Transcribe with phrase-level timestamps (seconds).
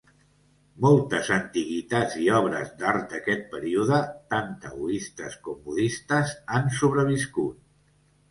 [0.85, 3.99] Moltes antiguitats i obres d'art d'aquest període,
[4.33, 7.61] tant taoistes com budistes, han sobreviscut.